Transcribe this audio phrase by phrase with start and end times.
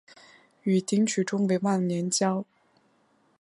[0.63, 2.43] 与丁取忠为忘年交。